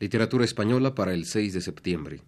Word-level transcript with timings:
Literatura 0.00 0.44
española 0.44 0.94
para 0.94 1.12
el 1.12 1.24
6 1.24 1.54
de 1.54 1.60
septiembre. 1.60 2.22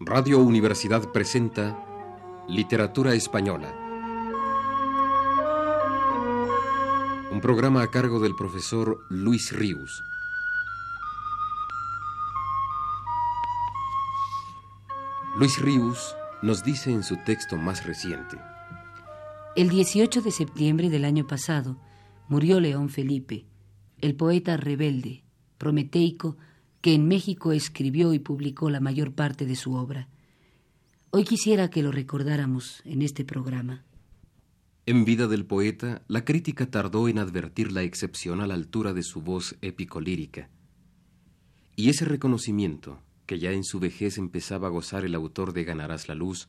Radio 0.00 0.38
Universidad 0.38 1.12
presenta 1.12 1.76
Literatura 2.48 3.12
Española. 3.12 3.85
Programa 7.46 7.80
a 7.84 7.92
cargo 7.92 8.18
del 8.18 8.34
profesor 8.34 9.06
Luis 9.08 9.52
Ríos. 9.56 10.02
Luis 15.38 15.56
Ríos 15.60 16.16
nos 16.42 16.64
dice 16.64 16.90
en 16.90 17.04
su 17.04 17.16
texto 17.24 17.56
más 17.56 17.86
reciente. 17.86 18.36
El 19.54 19.68
18 19.68 20.22
de 20.22 20.32
septiembre 20.32 20.90
del 20.90 21.04
año 21.04 21.28
pasado 21.28 21.78
murió 22.26 22.58
León 22.58 22.88
Felipe, 22.88 23.46
el 24.00 24.16
poeta 24.16 24.56
rebelde, 24.56 25.22
prometeico, 25.56 26.36
que 26.80 26.94
en 26.94 27.06
México 27.06 27.52
escribió 27.52 28.12
y 28.12 28.18
publicó 28.18 28.70
la 28.70 28.80
mayor 28.80 29.12
parte 29.12 29.46
de 29.46 29.54
su 29.54 29.74
obra. 29.74 30.08
Hoy 31.10 31.22
quisiera 31.22 31.70
que 31.70 31.84
lo 31.84 31.92
recordáramos 31.92 32.82
en 32.84 33.02
este 33.02 33.24
programa. 33.24 33.85
En 34.88 35.04
vida 35.04 35.26
del 35.26 35.44
poeta, 35.44 36.02
la 36.06 36.24
crítica 36.24 36.70
tardó 36.70 37.08
en 37.08 37.18
advertir 37.18 37.72
la 37.72 37.82
excepcional 37.82 38.52
altura 38.52 38.92
de 38.92 39.02
su 39.02 39.20
voz 39.20 39.56
épico-lírica. 39.60 40.48
Y 41.74 41.90
ese 41.90 42.04
reconocimiento, 42.04 43.02
que 43.26 43.40
ya 43.40 43.50
en 43.50 43.64
su 43.64 43.80
vejez 43.80 44.16
empezaba 44.16 44.68
a 44.68 44.70
gozar 44.70 45.04
el 45.04 45.16
autor 45.16 45.52
de 45.54 45.64
Ganarás 45.64 46.06
la 46.06 46.14
Luz, 46.14 46.48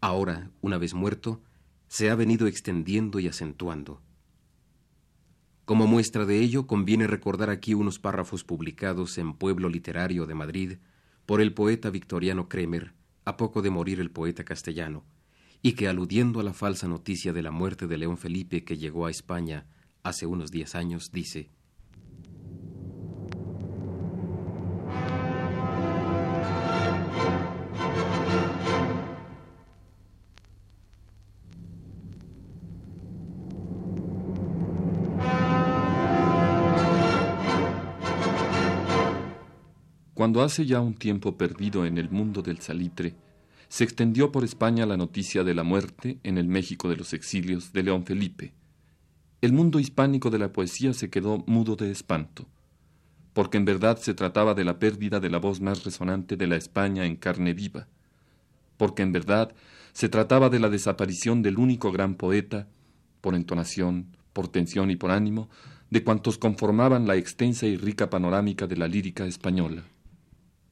ahora, 0.00 0.50
una 0.62 0.78
vez 0.78 0.94
muerto, 0.94 1.42
se 1.86 2.08
ha 2.08 2.14
venido 2.14 2.46
extendiendo 2.46 3.20
y 3.20 3.28
acentuando. 3.28 4.00
Como 5.66 5.86
muestra 5.86 6.24
de 6.24 6.40
ello, 6.40 6.66
conviene 6.66 7.06
recordar 7.06 7.50
aquí 7.50 7.74
unos 7.74 7.98
párrafos 7.98 8.42
publicados 8.42 9.18
en 9.18 9.34
Pueblo 9.34 9.68
Literario 9.68 10.24
de 10.24 10.34
Madrid 10.34 10.78
por 11.26 11.42
el 11.42 11.52
poeta 11.52 11.90
victoriano 11.90 12.48
Kremer, 12.48 12.94
a 13.26 13.36
poco 13.36 13.60
de 13.60 13.68
morir 13.68 14.00
el 14.00 14.10
poeta 14.10 14.44
castellano, 14.44 15.04
y 15.66 15.72
que 15.72 15.88
aludiendo 15.88 16.38
a 16.38 16.44
la 16.44 16.52
falsa 16.52 16.86
noticia 16.86 17.32
de 17.32 17.42
la 17.42 17.50
muerte 17.50 17.88
de 17.88 17.98
León 17.98 18.18
Felipe 18.18 18.62
que 18.62 18.76
llegó 18.76 19.06
a 19.06 19.10
España 19.10 19.66
hace 20.04 20.24
unos 20.24 20.52
diez 20.52 20.76
años, 20.76 21.10
dice 21.10 21.50
Cuando 40.14 40.44
hace 40.44 40.64
ya 40.64 40.80
un 40.80 40.94
tiempo 40.94 41.36
perdido 41.36 41.84
en 41.84 41.98
el 41.98 42.08
mundo 42.08 42.40
del 42.40 42.60
salitre, 42.60 43.16
se 43.68 43.84
extendió 43.84 44.32
por 44.32 44.44
España 44.44 44.86
la 44.86 44.96
noticia 44.96 45.44
de 45.44 45.54
la 45.54 45.62
muerte 45.62 46.18
en 46.22 46.38
el 46.38 46.48
México 46.48 46.88
de 46.88 46.96
los 46.96 47.12
exilios 47.12 47.72
de 47.72 47.82
León 47.82 48.04
Felipe. 48.04 48.52
El 49.40 49.52
mundo 49.52 49.80
hispánico 49.80 50.30
de 50.30 50.38
la 50.38 50.52
poesía 50.52 50.94
se 50.94 51.10
quedó 51.10 51.44
mudo 51.46 51.76
de 51.76 51.90
espanto, 51.90 52.46
porque 53.32 53.58
en 53.58 53.64
verdad 53.64 53.98
se 53.98 54.14
trataba 54.14 54.54
de 54.54 54.64
la 54.64 54.78
pérdida 54.78 55.20
de 55.20 55.30
la 55.30 55.38
voz 55.38 55.60
más 55.60 55.84
resonante 55.84 56.36
de 56.36 56.46
la 56.46 56.56
España 56.56 57.04
en 57.04 57.16
carne 57.16 57.52
viva, 57.52 57.88
porque 58.76 59.02
en 59.02 59.12
verdad 59.12 59.54
se 59.92 60.08
trataba 60.08 60.48
de 60.48 60.58
la 60.58 60.68
desaparición 60.68 61.42
del 61.42 61.58
único 61.58 61.92
gran 61.92 62.14
poeta, 62.14 62.68
por 63.20 63.34
entonación, 63.34 64.16
por 64.32 64.48
tensión 64.48 64.90
y 64.90 64.96
por 64.96 65.10
ánimo, 65.10 65.48
de 65.90 66.02
cuantos 66.02 66.38
conformaban 66.38 67.06
la 67.06 67.16
extensa 67.16 67.66
y 67.66 67.76
rica 67.76 68.10
panorámica 68.10 68.66
de 68.66 68.76
la 68.76 68.88
lírica 68.88 69.26
española. 69.26 69.84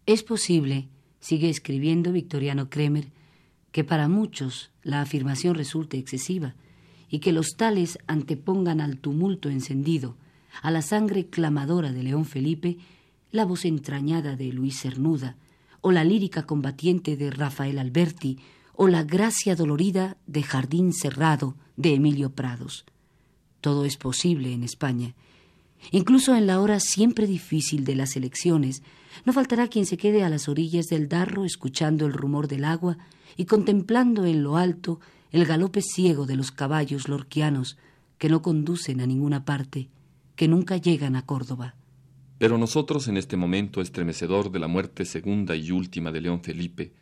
Es 0.06 0.22
posible, 0.22 0.88
sigue 1.24 1.48
escribiendo 1.48 2.12
Victoriano 2.12 2.68
Kremer, 2.68 3.10
que 3.72 3.82
para 3.82 4.08
muchos 4.08 4.70
la 4.82 5.00
afirmación 5.00 5.54
resulte 5.54 5.96
excesiva 5.96 6.54
y 7.08 7.20
que 7.20 7.32
los 7.32 7.56
tales 7.56 7.98
antepongan 8.06 8.82
al 8.82 8.98
tumulto 8.98 9.48
encendido, 9.48 10.18
a 10.60 10.70
la 10.70 10.82
sangre 10.82 11.24
clamadora 11.28 11.92
de 11.92 12.02
León 12.02 12.26
Felipe, 12.26 12.76
la 13.32 13.46
voz 13.46 13.64
entrañada 13.64 14.36
de 14.36 14.52
Luis 14.52 14.78
Cernuda, 14.78 15.38
o 15.80 15.92
la 15.92 16.04
lírica 16.04 16.42
combatiente 16.42 17.16
de 17.16 17.30
Rafael 17.30 17.78
Alberti, 17.78 18.38
o 18.74 18.86
la 18.86 19.02
gracia 19.02 19.56
dolorida 19.56 20.18
de 20.26 20.42
Jardín 20.42 20.92
Cerrado 20.92 21.56
de 21.78 21.94
Emilio 21.94 22.34
Prados. 22.34 22.84
Todo 23.62 23.86
es 23.86 23.96
posible 23.96 24.52
en 24.52 24.62
España. 24.62 25.14
Incluso 25.90 26.36
en 26.36 26.46
la 26.46 26.60
hora 26.60 26.80
siempre 26.80 27.26
difícil 27.26 27.84
de 27.84 27.94
las 27.94 28.14
elecciones, 28.14 28.82
no 29.24 29.32
faltará 29.32 29.68
quien 29.68 29.86
se 29.86 29.96
quede 29.96 30.24
a 30.24 30.28
las 30.28 30.48
orillas 30.48 30.88
del 30.88 31.08
Darro 31.08 31.44
escuchando 31.44 32.06
el 32.06 32.12
rumor 32.12 32.48
del 32.48 32.64
agua 32.64 32.98
y 33.36 33.46
contemplando 33.46 34.24
en 34.24 34.42
lo 34.42 34.56
alto 34.56 35.00
el 35.32 35.44
galope 35.44 35.82
ciego 35.82 36.26
de 36.26 36.36
los 36.36 36.52
caballos 36.52 37.08
lorquianos 37.08 37.76
que 38.18 38.28
no 38.28 38.42
conducen 38.42 39.00
a 39.00 39.06
ninguna 39.06 39.44
parte, 39.44 39.88
que 40.36 40.48
nunca 40.48 40.76
llegan 40.76 41.16
a 41.16 41.26
Córdoba. 41.26 41.74
Pero 42.38 42.58
nosotros 42.58 43.08
en 43.08 43.16
este 43.16 43.36
momento 43.36 43.80
estremecedor 43.80 44.50
de 44.50 44.58
la 44.58 44.68
muerte 44.68 45.04
segunda 45.04 45.56
y 45.56 45.70
última 45.70 46.10
de 46.12 46.20
León 46.20 46.40
Felipe, 46.42 46.92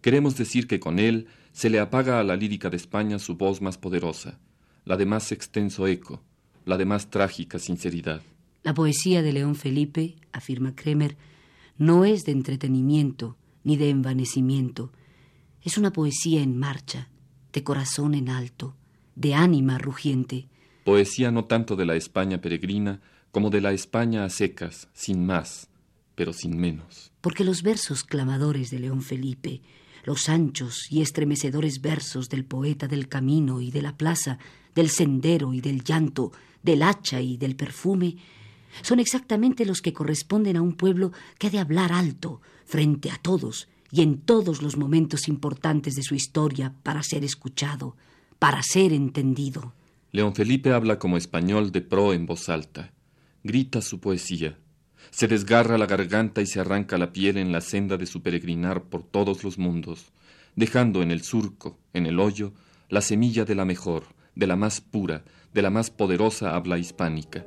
queremos 0.00 0.36
decir 0.36 0.66
que 0.66 0.80
con 0.80 0.98
él 0.98 1.26
se 1.52 1.70
le 1.70 1.80
apaga 1.80 2.20
a 2.20 2.24
la 2.24 2.36
lírica 2.36 2.70
de 2.70 2.76
España 2.76 3.18
su 3.18 3.36
voz 3.36 3.60
más 3.60 3.78
poderosa, 3.78 4.38
la 4.84 4.96
de 4.96 5.06
más 5.06 5.32
extenso 5.32 5.86
eco, 5.86 6.22
la 6.64 6.76
de 6.76 6.84
más 6.84 7.10
trágica 7.10 7.58
sinceridad. 7.58 8.22
La 8.62 8.74
poesía 8.74 9.22
de 9.22 9.32
León 9.32 9.54
Felipe, 9.54 10.16
afirma 10.32 10.74
Kremer, 10.74 11.16
no 11.78 12.04
es 12.04 12.24
de 12.24 12.32
entretenimiento 12.32 13.36
ni 13.64 13.76
de 13.76 13.90
envanecimiento. 13.90 14.92
Es 15.62 15.78
una 15.78 15.92
poesía 15.92 16.42
en 16.42 16.56
marcha, 16.56 17.08
de 17.52 17.64
corazón 17.64 18.14
en 18.14 18.28
alto, 18.28 18.76
de 19.14 19.34
ánima 19.34 19.78
rugiente. 19.78 20.48
Poesía 20.84 21.30
no 21.30 21.46
tanto 21.46 21.74
de 21.74 21.86
la 21.86 21.96
España 21.96 22.40
peregrina 22.40 23.00
como 23.32 23.50
de 23.50 23.60
la 23.60 23.72
España 23.72 24.24
a 24.24 24.30
secas, 24.30 24.88
sin 24.92 25.26
más, 25.26 25.68
pero 26.14 26.32
sin 26.32 26.56
menos. 26.56 27.12
Porque 27.20 27.44
los 27.44 27.62
versos 27.62 28.04
clamadores 28.04 28.70
de 28.70 28.78
León 28.78 29.02
Felipe, 29.02 29.60
los 30.04 30.28
anchos 30.28 30.86
y 30.90 31.02
estremecedores 31.02 31.82
versos 31.82 32.28
del 32.28 32.44
poeta 32.44 32.86
del 32.86 33.08
camino 33.08 33.60
y 33.60 33.70
de 33.70 33.82
la 33.82 33.96
plaza, 33.96 34.38
del 34.74 34.88
sendero 34.88 35.52
y 35.52 35.60
del 35.60 35.82
llanto, 35.82 36.32
del 36.62 36.82
hacha 36.82 37.20
y 37.20 37.36
del 37.36 37.56
perfume, 37.56 38.16
son 38.82 39.00
exactamente 39.00 39.64
los 39.64 39.80
que 39.80 39.92
corresponden 39.92 40.56
a 40.56 40.62
un 40.62 40.74
pueblo 40.74 41.12
que 41.38 41.48
ha 41.48 41.50
de 41.50 41.58
hablar 41.58 41.92
alto, 41.92 42.40
frente 42.64 43.10
a 43.10 43.18
todos 43.18 43.68
y 43.90 44.02
en 44.02 44.18
todos 44.18 44.62
los 44.62 44.76
momentos 44.76 45.28
importantes 45.28 45.94
de 45.94 46.02
su 46.02 46.14
historia 46.14 46.74
para 46.82 47.02
ser 47.02 47.24
escuchado, 47.24 47.96
para 48.38 48.62
ser 48.62 48.92
entendido. 48.92 49.72
León 50.12 50.34
Felipe 50.34 50.72
habla 50.72 50.98
como 50.98 51.16
español 51.16 51.72
de 51.72 51.82
pro 51.82 52.12
en 52.12 52.26
voz 52.26 52.48
alta, 52.48 52.92
grita 53.42 53.82
su 53.82 54.00
poesía, 54.00 54.58
se 55.10 55.28
desgarra 55.28 55.78
la 55.78 55.86
garganta 55.86 56.42
y 56.42 56.46
se 56.46 56.60
arranca 56.60 56.98
la 56.98 57.12
piel 57.12 57.36
en 57.36 57.52
la 57.52 57.60
senda 57.60 57.96
de 57.96 58.06
su 58.06 58.22
peregrinar 58.22 58.84
por 58.84 59.02
todos 59.02 59.44
los 59.44 59.58
mundos, 59.58 60.06
dejando 60.56 61.02
en 61.02 61.10
el 61.10 61.22
surco, 61.22 61.78
en 61.92 62.06
el 62.06 62.18
hoyo, 62.18 62.52
la 62.88 63.00
semilla 63.00 63.44
de 63.44 63.54
la 63.54 63.64
mejor, 63.64 64.04
de 64.34 64.46
la 64.46 64.56
más 64.56 64.80
pura, 64.80 65.24
de 65.52 65.62
la 65.62 65.70
más 65.70 65.90
poderosa 65.90 66.54
habla 66.54 66.78
hispánica. 66.78 67.46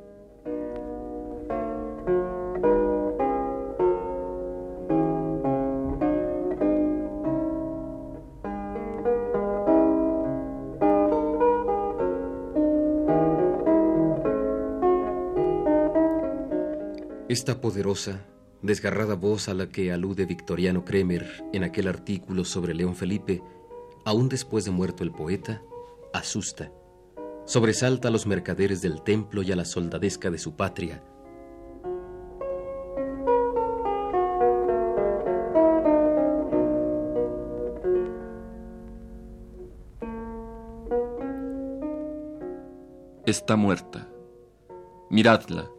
Esta 17.30 17.60
poderosa, 17.60 18.26
desgarrada 18.60 19.14
voz 19.14 19.48
a 19.48 19.54
la 19.54 19.68
que 19.68 19.92
alude 19.92 20.26
Victoriano 20.26 20.84
Kremer 20.84 21.44
en 21.52 21.62
aquel 21.62 21.86
artículo 21.86 22.44
sobre 22.44 22.74
León 22.74 22.96
Felipe, 22.96 23.40
aún 24.04 24.28
después 24.28 24.64
de 24.64 24.72
muerto 24.72 25.04
el 25.04 25.12
poeta, 25.12 25.62
asusta, 26.12 26.72
sobresalta 27.44 28.08
a 28.08 28.10
los 28.10 28.26
mercaderes 28.26 28.82
del 28.82 29.02
templo 29.02 29.42
y 29.44 29.52
a 29.52 29.54
la 29.54 29.64
soldadesca 29.64 30.28
de 30.28 30.38
su 30.38 30.56
patria. 30.56 31.04
Está 43.24 43.54
muerta. 43.54 44.08
Miradla, 45.10 45.70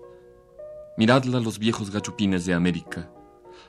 miradla 0.97 1.39
los 1.39 1.59
viejos 1.59 1.91
gachupines 1.91 2.45
de 2.45 2.53
América, 2.53 3.11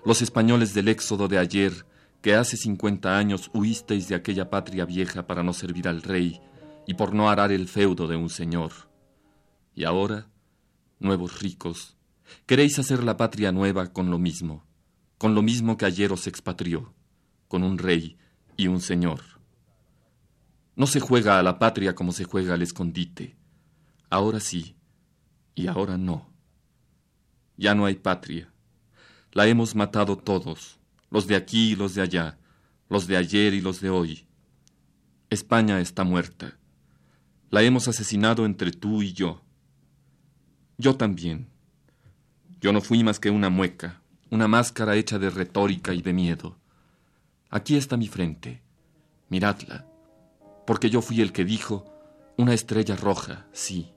los 0.04 0.22
españoles 0.22 0.74
del 0.74 0.88
éxodo 0.88 1.28
de 1.28 1.38
ayer, 1.38 1.86
que 2.20 2.34
hace 2.34 2.56
cincuenta 2.56 3.18
años 3.18 3.50
huisteis 3.52 4.08
de 4.08 4.14
aquella 4.14 4.50
patria 4.50 4.84
vieja 4.84 5.26
para 5.26 5.42
no 5.42 5.52
servir 5.52 5.88
al 5.88 6.02
rey 6.02 6.40
y 6.86 6.94
por 6.94 7.14
no 7.14 7.28
arar 7.28 7.52
el 7.52 7.68
feudo 7.68 8.06
de 8.06 8.16
un 8.16 8.30
señor. 8.30 8.72
Y 9.74 9.84
ahora, 9.84 10.30
nuevos 10.98 11.40
ricos, 11.40 11.96
queréis 12.46 12.78
hacer 12.78 13.02
la 13.02 13.16
patria 13.16 13.52
nueva 13.52 13.92
con 13.92 14.10
lo 14.10 14.18
mismo, 14.18 14.64
con 15.18 15.34
lo 15.34 15.42
mismo 15.42 15.76
que 15.76 15.86
ayer 15.86 16.12
os 16.12 16.26
expatrió, 16.26 16.94
con 17.48 17.64
un 17.64 17.78
rey 17.78 18.18
y 18.56 18.68
un 18.68 18.80
señor. 18.80 19.20
No 20.74 20.86
se 20.86 21.00
juega 21.00 21.38
a 21.38 21.42
la 21.42 21.58
patria 21.58 21.94
como 21.94 22.12
se 22.12 22.24
juega 22.24 22.54
al 22.54 22.62
escondite. 22.62 23.36
Ahora 24.10 24.40
sí, 24.40 24.76
y 25.54 25.66
ahora 25.66 25.98
no. 25.98 26.31
Ya 27.62 27.76
no 27.76 27.86
hay 27.86 27.94
patria. 27.94 28.52
La 29.30 29.46
hemos 29.46 29.76
matado 29.76 30.18
todos, 30.18 30.80
los 31.10 31.28
de 31.28 31.36
aquí 31.36 31.70
y 31.70 31.76
los 31.76 31.94
de 31.94 32.02
allá, 32.02 32.36
los 32.88 33.06
de 33.06 33.16
ayer 33.16 33.54
y 33.54 33.60
los 33.60 33.80
de 33.80 33.88
hoy. 33.88 34.26
España 35.30 35.78
está 35.80 36.02
muerta. 36.02 36.58
La 37.50 37.62
hemos 37.62 37.86
asesinado 37.86 38.46
entre 38.46 38.72
tú 38.72 39.00
y 39.00 39.12
yo. 39.12 39.42
Yo 40.76 40.96
también. 40.96 41.50
Yo 42.60 42.72
no 42.72 42.80
fui 42.80 43.04
más 43.04 43.20
que 43.20 43.30
una 43.30 43.48
mueca, 43.48 44.02
una 44.28 44.48
máscara 44.48 44.96
hecha 44.96 45.20
de 45.20 45.30
retórica 45.30 45.94
y 45.94 46.02
de 46.02 46.12
miedo. 46.12 46.58
Aquí 47.48 47.76
está 47.76 47.96
mi 47.96 48.08
frente. 48.08 48.60
Miradla. 49.28 49.86
Porque 50.66 50.90
yo 50.90 51.00
fui 51.00 51.20
el 51.20 51.30
que 51.30 51.44
dijo, 51.44 51.86
una 52.36 52.54
estrella 52.54 52.96
roja, 52.96 53.46
sí. 53.52 53.91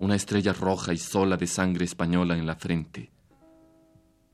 Una 0.00 0.14
estrella 0.14 0.52
roja 0.52 0.92
y 0.92 0.98
sola 0.98 1.36
de 1.36 1.46
sangre 1.46 1.84
española 1.84 2.36
en 2.36 2.46
la 2.46 2.56
frente. 2.56 3.10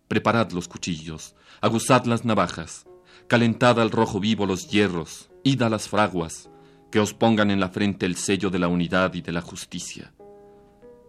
Preparad 0.09 0.50
los 0.50 0.69
cuchillos, 0.69 1.35
aguzad 1.61 2.05
las 2.05 2.25
navajas, 2.25 2.87
calentad 3.29 3.81
al 3.81 3.91
rojo 3.91 4.20
vivo 4.20 4.44
los 4.44 4.69
hierros, 4.69 5.31
id 5.44 5.62
a 5.62 5.70
las 5.70 5.88
fraguas, 5.88 6.50
que 6.91 7.00
os 7.00 7.14
pongan 7.14 7.50
en 7.50 7.61
la 7.61 7.70
frente 7.70 8.05
el 8.06 8.17
sello 8.17 8.50
de 8.50 8.59
la 8.59 8.69
unidad 8.69 9.14
y 9.14 9.23
de 9.23 9.32
la 9.32 9.41
justicia. 9.41 10.12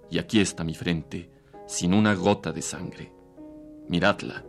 Y 0.10 0.20
aquí 0.20 0.40
está 0.40 0.64
mi 0.64 0.76
frente, 0.76 1.30
sin 1.68 1.94
una 1.94 2.14
gota 2.14 2.52
de 2.52 2.62
sangre. 2.62 3.12
Miradla. 3.90 4.46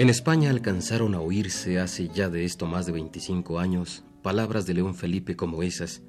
En 0.00 0.08
España 0.08 0.48
alcanzaron 0.48 1.14
a 1.14 1.20
oírse 1.20 1.78
hace 1.78 2.08
ya 2.08 2.30
de 2.30 2.46
esto 2.46 2.64
más 2.64 2.86
de 2.86 2.92
25 2.92 3.58
años 3.58 4.02
palabras 4.22 4.64
de 4.64 4.72
León 4.72 4.94
Felipe 4.94 5.36
como 5.36 5.62
esas, 5.62 6.00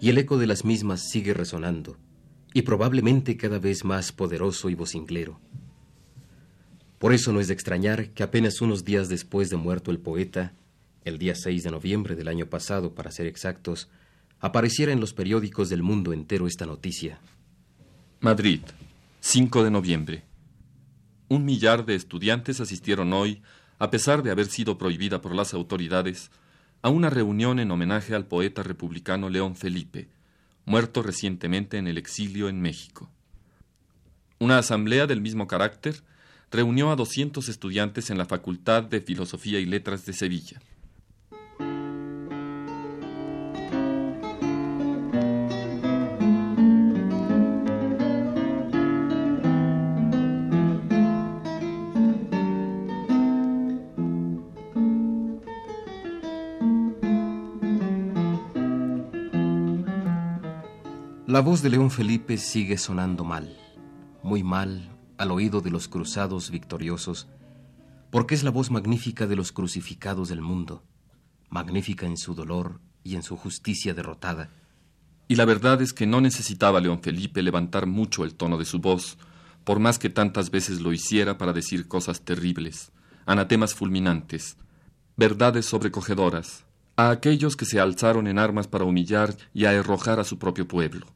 y 0.00 0.08
el 0.08 0.16
eco 0.16 0.38
de 0.38 0.46
las 0.46 0.64
mismas 0.64 1.10
sigue 1.10 1.34
resonando, 1.34 1.98
y 2.54 2.62
probablemente 2.62 3.36
cada 3.36 3.58
vez 3.58 3.84
más 3.84 4.12
poderoso 4.12 4.70
y 4.70 4.74
vocinglero. 4.74 5.38
Por 6.98 7.12
eso 7.12 7.34
no 7.34 7.40
es 7.40 7.48
de 7.48 7.52
extrañar 7.52 8.14
que 8.14 8.22
apenas 8.22 8.62
unos 8.62 8.82
días 8.82 9.10
después 9.10 9.50
de 9.50 9.58
muerto 9.58 9.90
el 9.90 9.98
poeta, 9.98 10.54
el 11.04 11.18
día 11.18 11.34
6 11.34 11.64
de 11.64 11.70
noviembre 11.70 12.16
del 12.16 12.28
año 12.28 12.46
pasado, 12.46 12.94
para 12.94 13.10
ser 13.10 13.26
exactos, 13.26 13.90
apareciera 14.40 14.90
en 14.90 15.00
los 15.00 15.12
periódicos 15.12 15.68
del 15.68 15.82
mundo 15.82 16.14
entero 16.14 16.46
esta 16.46 16.64
noticia. 16.64 17.18
Madrid, 18.20 18.62
5 19.20 19.64
de 19.64 19.70
noviembre. 19.70 20.31
Un 21.32 21.46
millar 21.46 21.86
de 21.86 21.94
estudiantes 21.94 22.60
asistieron 22.60 23.14
hoy, 23.14 23.40
a 23.78 23.90
pesar 23.90 24.22
de 24.22 24.30
haber 24.30 24.48
sido 24.48 24.76
prohibida 24.76 25.22
por 25.22 25.34
las 25.34 25.54
autoridades, 25.54 26.30
a 26.82 26.90
una 26.90 27.08
reunión 27.08 27.58
en 27.58 27.70
homenaje 27.70 28.14
al 28.14 28.26
poeta 28.26 28.62
republicano 28.62 29.30
León 29.30 29.56
Felipe, 29.56 30.10
muerto 30.66 31.02
recientemente 31.02 31.78
en 31.78 31.86
el 31.86 31.96
exilio 31.96 32.50
en 32.50 32.60
México. 32.60 33.08
Una 34.40 34.58
asamblea 34.58 35.06
del 35.06 35.22
mismo 35.22 35.46
carácter 35.46 36.02
reunió 36.50 36.90
a 36.90 36.96
200 36.96 37.48
estudiantes 37.48 38.10
en 38.10 38.18
la 38.18 38.26
Facultad 38.26 38.82
de 38.82 39.00
Filosofía 39.00 39.58
y 39.58 39.64
Letras 39.64 40.04
de 40.04 40.12
Sevilla. 40.12 40.60
La 61.32 61.40
voz 61.40 61.62
de 61.62 61.70
León 61.70 61.90
Felipe 61.90 62.36
sigue 62.36 62.76
sonando 62.76 63.24
mal, 63.24 63.56
muy 64.22 64.42
mal 64.42 64.94
al 65.16 65.30
oído 65.30 65.62
de 65.62 65.70
los 65.70 65.88
cruzados 65.88 66.50
victoriosos, 66.50 67.26
porque 68.10 68.34
es 68.34 68.42
la 68.44 68.50
voz 68.50 68.70
magnífica 68.70 69.26
de 69.26 69.34
los 69.34 69.50
crucificados 69.50 70.28
del 70.28 70.42
mundo, 70.42 70.82
magnífica 71.48 72.04
en 72.04 72.18
su 72.18 72.34
dolor 72.34 72.82
y 73.02 73.14
en 73.14 73.22
su 73.22 73.38
justicia 73.38 73.94
derrotada. 73.94 74.50
Y 75.26 75.36
la 75.36 75.46
verdad 75.46 75.80
es 75.80 75.94
que 75.94 76.06
no 76.06 76.20
necesitaba 76.20 76.82
León 76.82 77.00
Felipe 77.00 77.40
levantar 77.40 77.86
mucho 77.86 78.24
el 78.24 78.34
tono 78.34 78.58
de 78.58 78.66
su 78.66 78.80
voz, 78.80 79.16
por 79.64 79.78
más 79.78 79.98
que 79.98 80.10
tantas 80.10 80.50
veces 80.50 80.82
lo 80.82 80.92
hiciera 80.92 81.38
para 81.38 81.54
decir 81.54 81.88
cosas 81.88 82.20
terribles, 82.20 82.92
anatemas 83.24 83.72
fulminantes, 83.72 84.58
verdades 85.16 85.64
sobrecogedoras, 85.64 86.66
a 86.96 87.08
aquellos 87.08 87.56
que 87.56 87.64
se 87.64 87.80
alzaron 87.80 88.26
en 88.26 88.38
armas 88.38 88.68
para 88.68 88.84
humillar 88.84 89.34
y 89.54 89.64
arrojar 89.64 90.20
a 90.20 90.24
su 90.24 90.38
propio 90.38 90.68
pueblo. 90.68 91.06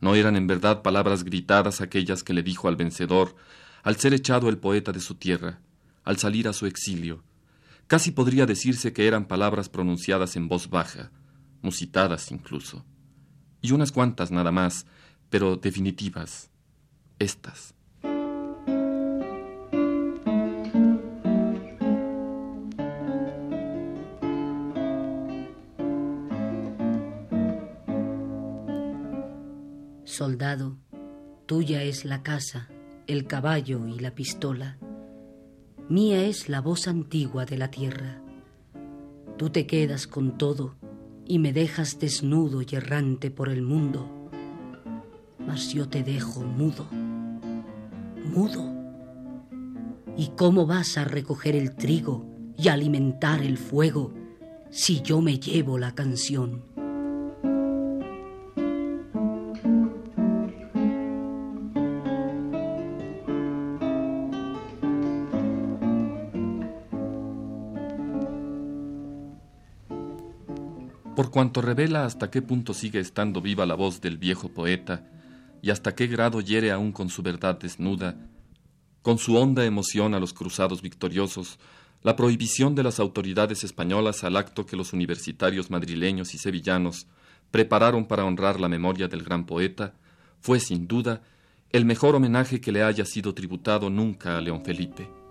No 0.00 0.14
eran 0.14 0.36
en 0.36 0.46
verdad 0.46 0.82
palabras 0.82 1.24
gritadas 1.24 1.80
aquellas 1.80 2.22
que 2.22 2.34
le 2.34 2.42
dijo 2.42 2.68
al 2.68 2.76
vencedor 2.76 3.34
al 3.84 3.96
ser 3.96 4.14
echado 4.14 4.48
el 4.48 4.58
poeta 4.58 4.92
de 4.92 5.00
su 5.00 5.14
tierra, 5.14 5.60
al 6.04 6.16
salir 6.16 6.48
a 6.48 6.54
su 6.54 6.66
exilio. 6.66 7.22
Casi 7.86 8.10
podría 8.10 8.46
decirse 8.46 8.94
que 8.94 9.06
eran 9.06 9.26
palabras 9.26 9.68
pronunciadas 9.68 10.36
en 10.36 10.48
voz 10.48 10.70
baja, 10.70 11.10
musitadas 11.60 12.32
incluso. 12.32 12.82
Y 13.60 13.72
unas 13.72 13.92
cuantas 13.92 14.30
nada 14.30 14.50
más, 14.50 14.86
pero 15.28 15.56
definitivas. 15.56 16.50
Estas. 17.18 17.74
Soldado, 30.14 30.76
tuya 31.44 31.82
es 31.82 32.04
la 32.04 32.22
casa, 32.22 32.68
el 33.08 33.26
caballo 33.26 33.88
y 33.88 33.98
la 33.98 34.14
pistola. 34.14 34.78
Mía 35.88 36.24
es 36.24 36.48
la 36.48 36.60
voz 36.60 36.86
antigua 36.86 37.46
de 37.46 37.58
la 37.58 37.72
tierra. 37.72 38.22
Tú 39.36 39.50
te 39.50 39.66
quedas 39.66 40.06
con 40.06 40.38
todo 40.38 40.76
y 41.26 41.40
me 41.40 41.52
dejas 41.52 41.98
desnudo 41.98 42.62
y 42.62 42.76
errante 42.76 43.32
por 43.32 43.48
el 43.48 43.62
mundo. 43.62 44.08
Mas 45.44 45.72
yo 45.72 45.88
te 45.88 46.04
dejo 46.04 46.42
mudo, 46.44 46.86
mudo. 48.32 48.72
¿Y 50.16 50.28
cómo 50.36 50.64
vas 50.64 50.96
a 50.96 51.02
recoger 51.02 51.56
el 51.56 51.74
trigo 51.74 52.24
y 52.56 52.68
alimentar 52.68 53.42
el 53.42 53.58
fuego 53.58 54.14
si 54.70 55.02
yo 55.02 55.20
me 55.20 55.40
llevo 55.40 55.76
la 55.76 55.92
canción? 55.96 56.73
Cuanto 71.34 71.60
revela 71.60 72.04
hasta 72.04 72.30
qué 72.30 72.42
punto 72.42 72.74
sigue 72.74 73.00
estando 73.00 73.40
viva 73.40 73.66
la 73.66 73.74
voz 73.74 74.00
del 74.00 74.18
viejo 74.18 74.50
poeta 74.50 75.04
y 75.62 75.70
hasta 75.70 75.92
qué 75.96 76.06
grado 76.06 76.40
hiere 76.40 76.70
aún 76.70 76.92
con 76.92 77.08
su 77.08 77.24
verdad 77.24 77.58
desnuda, 77.58 78.14
con 79.02 79.18
su 79.18 79.34
honda 79.34 79.64
emoción 79.64 80.14
a 80.14 80.20
los 80.20 80.32
cruzados 80.32 80.80
victoriosos, 80.80 81.58
la 82.04 82.14
prohibición 82.14 82.76
de 82.76 82.84
las 82.84 83.00
autoridades 83.00 83.64
españolas 83.64 84.22
al 84.22 84.36
acto 84.36 84.64
que 84.64 84.76
los 84.76 84.92
universitarios 84.92 85.72
madrileños 85.72 86.34
y 86.34 86.38
sevillanos 86.38 87.08
prepararon 87.50 88.06
para 88.06 88.24
honrar 88.24 88.60
la 88.60 88.68
memoria 88.68 89.08
del 89.08 89.24
gran 89.24 89.44
poeta, 89.44 89.92
fue 90.40 90.60
sin 90.60 90.86
duda 90.86 91.20
el 91.70 91.84
mejor 91.84 92.14
homenaje 92.14 92.60
que 92.60 92.70
le 92.70 92.84
haya 92.84 93.04
sido 93.04 93.34
tributado 93.34 93.90
nunca 93.90 94.38
a 94.38 94.40
León 94.40 94.64
Felipe. 94.64 95.23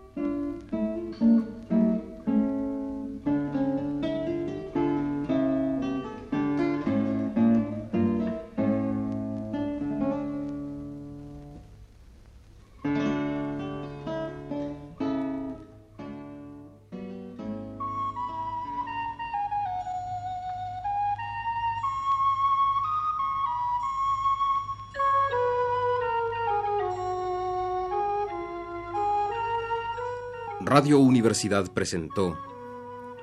Radio 30.76 30.98
Universidad 30.98 31.72
presentó 31.72 32.36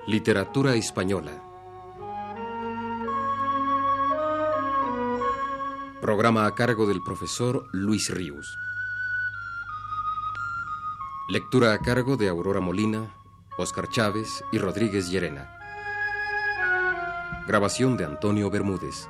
Literatura 0.07 0.76
Española. 0.76 1.33
Programa 6.00 6.47
a 6.47 6.54
cargo 6.54 6.87
del 6.87 7.02
profesor 7.02 7.66
Luis 7.73 8.09
Ríos. 8.14 8.57
Lectura 11.28 11.73
a 11.73 11.80
cargo 11.80 12.16
de 12.16 12.28
Aurora 12.28 12.61
Molina, 12.61 13.12
Óscar 13.59 13.88
Chávez 13.88 14.45
y 14.52 14.59
Rodríguez 14.59 15.11
Llerena. 15.11 15.50
Grabación 17.49 17.97
de 17.97 18.04
Antonio 18.04 18.49
Bermúdez. 18.49 19.09